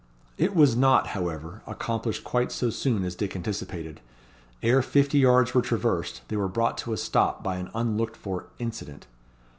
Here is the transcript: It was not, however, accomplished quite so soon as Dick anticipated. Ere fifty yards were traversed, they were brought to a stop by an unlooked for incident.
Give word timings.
It 0.39 0.55
was 0.55 0.75
not, 0.75 1.05
however, 1.13 1.61
accomplished 1.67 2.23
quite 2.23 2.51
so 2.51 2.71
soon 2.71 3.03
as 3.03 3.13
Dick 3.13 3.35
anticipated. 3.35 4.01
Ere 4.63 4.81
fifty 4.81 5.19
yards 5.19 5.53
were 5.53 5.61
traversed, 5.61 6.23
they 6.27 6.37
were 6.37 6.47
brought 6.47 6.75
to 6.79 6.93
a 6.93 6.97
stop 6.97 7.43
by 7.43 7.57
an 7.57 7.69
unlooked 7.75 8.17
for 8.17 8.47
incident. 8.57 9.05